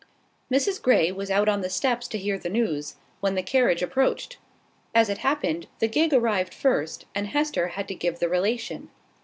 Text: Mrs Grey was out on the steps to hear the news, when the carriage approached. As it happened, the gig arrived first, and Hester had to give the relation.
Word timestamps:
Mrs 0.51 0.81
Grey 0.81 1.11
was 1.11 1.29
out 1.29 1.47
on 1.47 1.61
the 1.61 1.69
steps 1.69 2.07
to 2.07 2.17
hear 2.17 2.39
the 2.39 2.49
news, 2.49 2.95
when 3.19 3.35
the 3.35 3.43
carriage 3.43 3.83
approached. 3.83 4.39
As 4.95 5.09
it 5.09 5.19
happened, 5.19 5.67
the 5.77 5.87
gig 5.87 6.11
arrived 6.11 6.55
first, 6.55 7.05
and 7.13 7.27
Hester 7.27 7.67
had 7.67 7.87
to 7.87 7.93
give 7.93 8.17
the 8.17 8.27
relation. 8.27 8.89